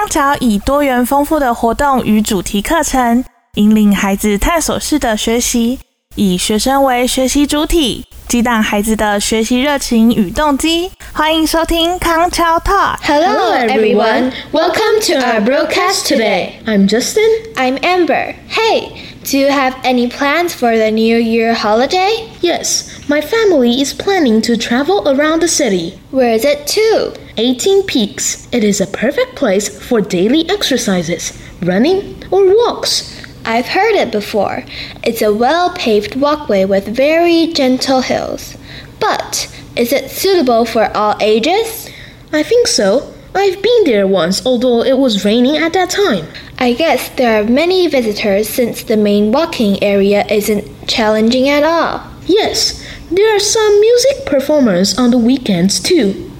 [0.00, 3.22] 康桥以多元丰富的活动与主题课程，
[3.56, 5.78] 引领孩子探索式的学习，
[6.14, 10.90] 以学生为学习主体，激荡孩子的学习热情与动机。
[11.12, 12.96] 欢迎收听康桥 Talk。
[13.02, 14.32] Hello, everyone.
[14.52, 16.52] Welcome to our broadcast today.
[16.64, 17.28] I'm Justin.
[17.56, 18.36] I'm Amber.
[18.48, 18.92] Hey,
[19.30, 22.29] do you have any plans for the New Year holiday?
[22.40, 26.00] Yes, my family is planning to travel around the city.
[26.10, 27.14] Where is it to?
[27.36, 28.48] 18 Peaks.
[28.50, 33.22] It is a perfect place for daily exercises, running, or walks.
[33.44, 34.64] I've heard it before.
[35.02, 38.56] It's a well paved walkway with very gentle hills.
[39.00, 41.90] But is it suitable for all ages?
[42.32, 43.12] I think so.
[43.34, 46.26] I've been there once, although it was raining at that time.
[46.58, 52.06] I guess there are many visitors since the main walking area isn't challenging at all.
[52.26, 56.30] Yes, there are some music performers on the weekends too.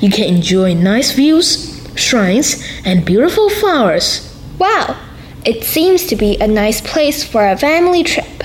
[0.00, 4.32] You can enjoy nice views, shrines, and beautiful flowers.
[4.58, 4.96] Wow,
[5.44, 8.35] it seems to be a nice place for a family trip.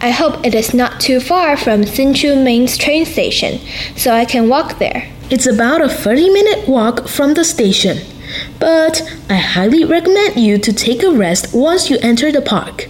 [0.00, 3.60] I hope it is not too far from Hsinchu Main's train station,
[3.96, 5.10] so I can walk there.
[5.30, 7.98] It's about a 30 minute walk from the station.
[8.60, 12.88] But I highly recommend you to take a rest once you enter the park.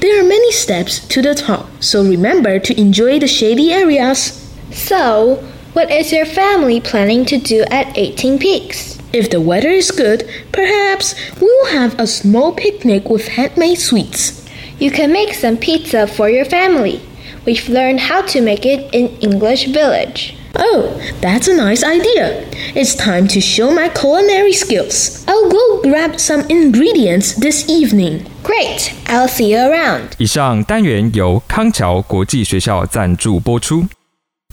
[0.00, 4.36] There are many steps to the top, so remember to enjoy the shady areas.
[4.72, 5.36] So,
[5.72, 8.98] what is your family planning to do at 18 Peaks?
[9.12, 14.39] If the weather is good, perhaps we'll have a small picnic with handmade sweets.
[14.79, 17.01] You can make some pizza for your family.
[17.45, 20.35] We've learned how to make it in English Village.
[20.57, 22.45] Oh, that's a nice idea.
[22.73, 25.25] It's time to show my culinary skills.
[25.27, 28.25] I'll go grab some ingredients this evening.
[28.41, 28.93] Great!
[29.07, 30.13] I'll see you around.
[30.17, 33.85] 以上单元由康桥国际学校赞助播出，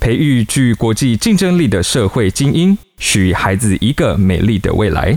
[0.00, 5.16] 培育具国际竞争力的社会精英，许孩子一个美丽的未来。